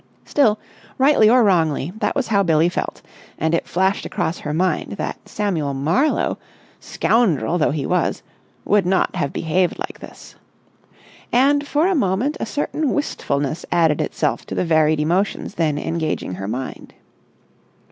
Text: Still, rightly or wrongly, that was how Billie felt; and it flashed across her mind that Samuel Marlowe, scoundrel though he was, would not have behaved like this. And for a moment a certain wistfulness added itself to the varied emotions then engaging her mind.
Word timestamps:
Still, 0.25 0.57
rightly 0.97 1.29
or 1.29 1.43
wrongly, 1.43 1.93
that 1.99 2.15
was 2.15 2.29
how 2.29 2.41
Billie 2.41 2.69
felt; 2.69 3.03
and 3.37 3.53
it 3.53 3.67
flashed 3.67 4.03
across 4.03 4.39
her 4.39 4.51
mind 4.51 4.93
that 4.93 5.29
Samuel 5.29 5.75
Marlowe, 5.75 6.39
scoundrel 6.79 7.59
though 7.59 7.69
he 7.69 7.85
was, 7.85 8.23
would 8.65 8.87
not 8.87 9.15
have 9.15 9.31
behaved 9.31 9.77
like 9.77 9.99
this. 9.99 10.33
And 11.31 11.67
for 11.67 11.85
a 11.85 11.93
moment 11.93 12.35
a 12.39 12.47
certain 12.47 12.95
wistfulness 12.95 13.63
added 13.71 14.01
itself 14.01 14.43
to 14.47 14.55
the 14.55 14.65
varied 14.65 14.99
emotions 14.99 15.53
then 15.53 15.77
engaging 15.77 16.33
her 16.33 16.47
mind. 16.47 16.95